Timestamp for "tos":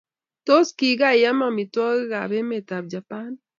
0.45-0.67